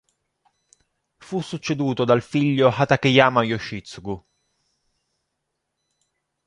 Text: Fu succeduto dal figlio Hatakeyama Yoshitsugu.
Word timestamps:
Fu 1.17 1.41
succeduto 1.41 2.05
dal 2.05 2.23
figlio 2.23 2.69
Hatakeyama 2.71 3.43
Yoshitsugu. 3.43 4.25